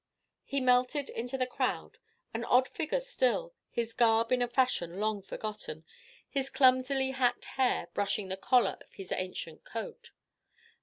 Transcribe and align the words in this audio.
He 0.43 0.59
melted 0.61 1.11
into 1.11 1.37
the 1.37 1.45
crowd, 1.45 1.99
an 2.33 2.43
odd 2.45 2.67
figure 2.67 2.99
still, 2.99 3.53
his 3.69 3.93
garb 3.93 4.31
in 4.31 4.41
a 4.41 4.47
fashion 4.47 4.99
long 4.99 5.21
forgotten, 5.21 5.85
his 6.27 6.49
clumsily 6.49 7.11
hacked 7.11 7.45
hair 7.45 7.87
brushing 7.93 8.27
the 8.29 8.35
collar 8.37 8.79
of 8.81 8.93
his 8.93 9.11
ancient 9.11 9.63
coat. 9.63 10.09